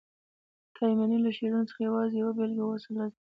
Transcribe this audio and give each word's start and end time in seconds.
د 0.65 0.69
تایمني 0.75 1.17
له 1.25 1.31
شعرونو 1.37 1.67
څخه 1.69 1.79
یوازي 1.87 2.15
یوه 2.21 2.31
بیلګه 2.37 2.61
تر 2.63 2.65
اوسه 2.71 2.89
لاسته 2.97 2.99
راغلې 2.99 3.15
ده. 3.17 3.19